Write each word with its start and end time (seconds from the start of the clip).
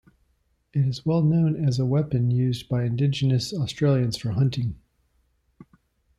It 0.73 0.79
is 0.87 1.05
well 1.05 1.21
known 1.21 1.55
as 1.63 1.77
a 1.77 1.85
weapon 1.85 2.31
used 2.31 2.67
by 2.67 2.85
Indigenous 2.85 3.53
Australians 3.53 4.17
for 4.17 4.31
hunting. 4.31 4.77